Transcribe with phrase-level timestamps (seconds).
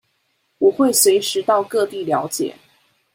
[0.57, 2.55] 我會隨時到各地了解